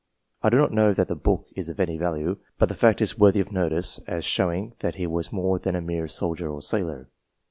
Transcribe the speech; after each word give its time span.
I 0.41 0.49
do 0.49 0.57
not 0.57 0.71
know 0.71 0.93
that 0.93 1.09
the 1.09 1.15
book 1.15 1.45
is 1.55 1.69
of 1.69 1.79
any 1.79 1.95
value, 1.95 2.37
but 2.57 2.69
the 2.69 2.73
fact 2.73 3.01
is 3.01 3.19
worthy 3.19 3.39
of 3.39 3.51
notice 3.51 3.99
as 4.07 4.25
showing 4.25 4.73
that 4.79 4.95
he 4.95 5.05
was 5.05 5.31
more 5.31 5.59
than 5.59 5.75
a 5.75 5.79
mere 5.81 6.07
soldier 6.07 6.51
or 6.51 6.63
sailor. 6.63 7.07